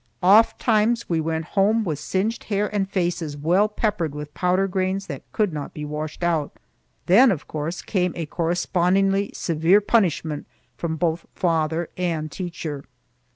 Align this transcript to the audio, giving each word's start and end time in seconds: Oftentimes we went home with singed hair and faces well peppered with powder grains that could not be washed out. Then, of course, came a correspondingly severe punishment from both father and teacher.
Oftentimes 0.23 1.07
we 1.07 1.21
went 1.21 1.45
home 1.53 1.83
with 1.83 1.99
singed 1.99 2.45
hair 2.45 2.73
and 2.73 2.89
faces 2.89 3.37
well 3.37 3.69
peppered 3.69 4.15
with 4.15 4.33
powder 4.33 4.67
grains 4.67 5.05
that 5.05 5.31
could 5.31 5.53
not 5.53 5.75
be 5.75 5.85
washed 5.85 6.23
out. 6.23 6.57
Then, 7.05 7.29
of 7.29 7.47
course, 7.47 7.83
came 7.83 8.11
a 8.15 8.25
correspondingly 8.25 9.29
severe 9.35 9.79
punishment 9.79 10.47
from 10.75 10.95
both 10.95 11.27
father 11.35 11.87
and 11.97 12.31
teacher. 12.31 12.83